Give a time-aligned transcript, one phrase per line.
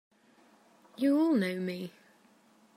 [0.97, 1.91] You all know me!